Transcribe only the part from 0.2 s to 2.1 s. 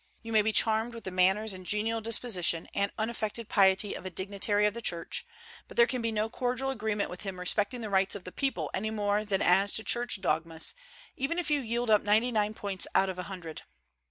You may be charmed with the manners and genial